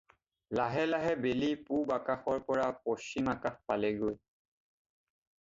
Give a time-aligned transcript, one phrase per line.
[0.59, 4.19] লাহে লাহে বেলি পূব আকাশৰ পৰা পশ্চিম আকাশ পালেগৈ।